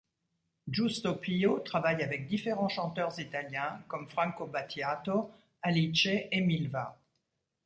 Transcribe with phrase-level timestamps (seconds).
[0.67, 5.31] Giusto Pio travaille avec différents chanteurs italiens comme Franco Battiato,
[5.61, 6.97] Alice et Milva.